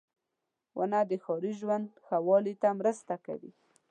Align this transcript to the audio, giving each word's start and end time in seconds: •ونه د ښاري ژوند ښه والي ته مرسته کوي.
•ونه 0.77 0.99
د 1.09 1.11
ښاري 1.23 1.51
ژوند 1.59 1.85
ښه 2.05 2.17
والي 2.27 2.53
ته 2.61 2.69
مرسته 2.79 3.13
کوي. 3.25 3.51